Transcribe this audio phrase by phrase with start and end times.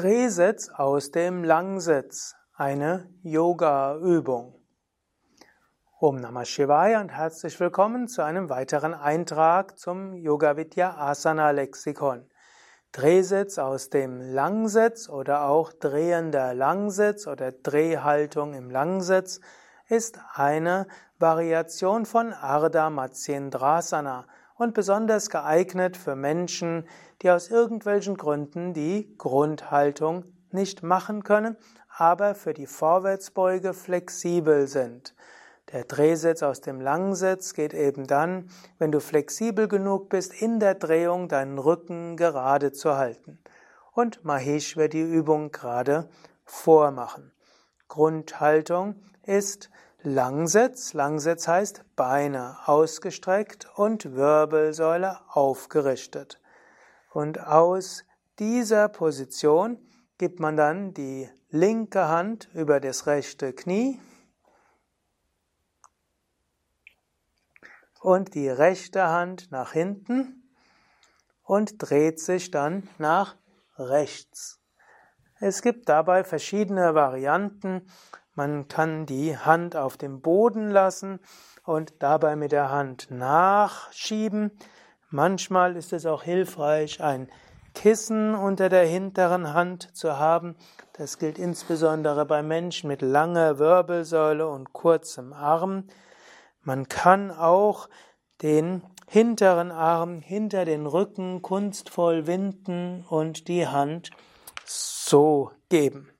[0.00, 4.54] Drehsitz aus dem Langsitz, eine Yoga-Übung.
[5.98, 12.30] Om Namah Shivaya und herzlich willkommen zu einem weiteren Eintrag zum Yoga Vidya Asana Lexikon.
[12.92, 19.40] Drehsitz aus dem Langsitz oder auch drehender Langsitz oder Drehhaltung im Langsitz
[19.88, 20.86] ist eine
[21.18, 24.28] Variation von Ardha Matsyendrasana
[24.58, 26.86] und besonders geeignet für Menschen,
[27.22, 31.56] die aus irgendwelchen Gründen die Grundhaltung nicht machen können,
[31.96, 35.14] aber für die Vorwärtsbeuge flexibel sind.
[35.72, 40.74] Der Drehsitz aus dem Langsitz geht eben dann, wenn du flexibel genug bist, in der
[40.74, 43.38] Drehung deinen Rücken gerade zu halten.
[43.92, 46.08] Und Mahesh wird die Übung gerade
[46.44, 47.32] vormachen.
[47.88, 49.70] Grundhaltung ist
[50.02, 50.92] Langsitz.
[50.92, 56.40] Langsitz heißt Beine ausgestreckt und Wirbelsäule aufgerichtet.
[57.10, 58.04] Und aus
[58.38, 59.78] dieser Position
[60.16, 64.00] gibt man dann die linke Hand über das rechte Knie
[68.00, 70.48] und die rechte Hand nach hinten
[71.42, 73.36] und dreht sich dann nach
[73.76, 74.57] rechts.
[75.40, 77.82] Es gibt dabei verschiedene Varianten.
[78.34, 81.20] Man kann die Hand auf dem Boden lassen
[81.64, 84.50] und dabei mit der Hand nachschieben.
[85.10, 87.28] Manchmal ist es auch hilfreich, ein
[87.72, 90.56] Kissen unter der hinteren Hand zu haben.
[90.94, 95.84] Das gilt insbesondere bei Menschen mit langer Wirbelsäule und kurzem Arm.
[96.62, 97.88] Man kann auch
[98.42, 104.10] den hinteren Arm hinter den Rücken kunstvoll winden und die Hand
[105.08, 106.10] so geben.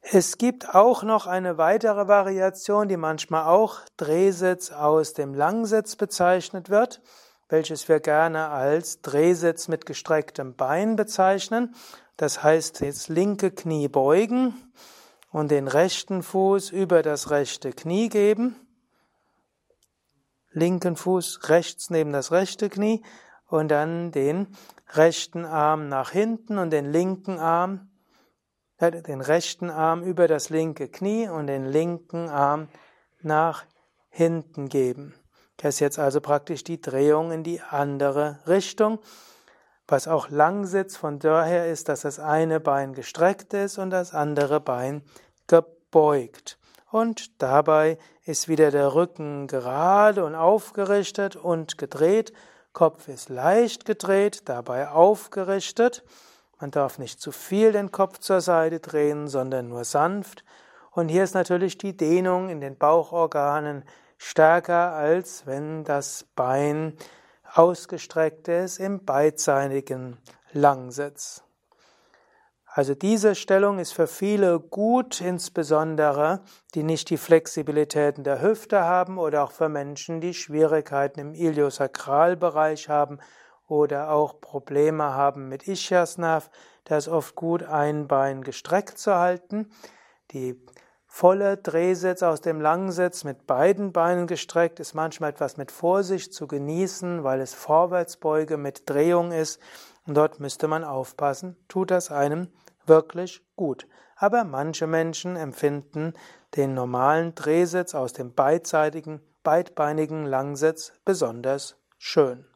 [0.00, 6.70] Es gibt auch noch eine weitere Variation, die manchmal auch Drehsitz aus dem Langsitz bezeichnet
[6.70, 7.00] wird,
[7.48, 11.74] welches wir gerne als Drehsitz mit gestrecktem Bein bezeichnen.
[12.16, 14.54] Das heißt, jetzt linke Knie beugen
[15.30, 18.56] und den rechten Fuß über das rechte Knie geben.
[20.52, 23.04] Linken Fuß rechts neben das rechte Knie
[23.50, 24.46] und dann den
[24.94, 27.90] rechten Arm nach hinten und den linken Arm
[28.80, 32.68] den rechten Arm über das linke Knie und den linken Arm
[33.20, 33.64] nach
[34.08, 35.14] hinten geben.
[35.58, 38.98] Das ist jetzt also praktisch die Drehung in die andere Richtung.
[39.86, 44.60] Was auch Langsitz von daher ist, dass das eine Bein gestreckt ist und das andere
[44.60, 45.02] Bein
[45.46, 46.58] gebeugt.
[46.90, 52.32] Und dabei ist wieder der Rücken gerade und aufgerichtet und gedreht.
[52.72, 56.04] Kopf ist leicht gedreht, dabei aufgerichtet.
[56.60, 60.44] Man darf nicht zu viel den Kopf zur Seite drehen, sondern nur sanft.
[60.90, 63.84] Und hier ist natürlich die Dehnung in den Bauchorganen
[64.18, 66.96] stärker, als wenn das Bein
[67.54, 70.18] ausgestreckt ist im beidseitigen
[70.52, 71.42] Langsitz.
[72.72, 76.40] Also diese Stellung ist für viele gut, insbesondere
[76.74, 82.88] die nicht die Flexibilitäten der Hüfte haben oder auch für Menschen, die Schwierigkeiten im Iliosakralbereich
[82.88, 83.18] haben
[83.66, 86.48] oder auch Probleme haben mit Ischiasnerv,
[86.84, 89.70] da ist oft gut, ein Bein gestreckt zu halten.
[90.30, 90.60] Die
[91.12, 96.46] volle Drehsitz aus dem Langsitz mit beiden Beinen gestreckt ist manchmal etwas mit Vorsicht zu
[96.46, 99.60] genießen, weil es Vorwärtsbeuge mit Drehung ist.
[100.06, 102.48] Und dort müsste man aufpassen, tut das einem
[102.86, 103.88] wirklich gut.
[104.14, 106.14] Aber manche Menschen empfinden
[106.54, 112.46] den normalen Drehsitz aus dem beidseitigen, beidbeinigen Langsitz besonders schön.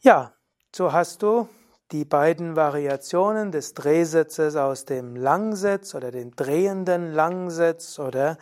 [0.00, 0.34] Ja,
[0.74, 1.48] so hast du
[1.92, 8.38] die beiden Variationen des Drehsitzes aus dem Langsitz oder dem drehenden Langsitz oder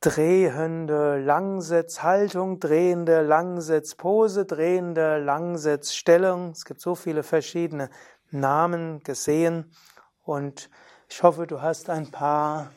[0.00, 6.50] drehende Langsitzhaltung, drehende Langsitzpose, drehende Langsitzstellung.
[6.50, 7.90] Es gibt so viele verschiedene
[8.30, 9.70] Namen gesehen
[10.22, 10.68] und
[11.08, 12.70] ich hoffe, du hast ein paar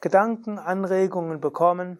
[0.00, 1.98] Gedanken, Anregungen bekommen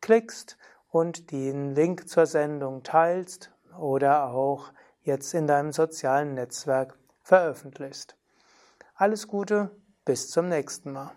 [0.00, 0.58] klickst
[0.88, 4.72] und den Link zur Sendung teilst oder auch
[5.02, 8.16] jetzt in deinem sozialen Netzwerk veröffentlichst.
[8.96, 9.70] Alles Gute,
[10.04, 11.12] bis zum nächsten Mal.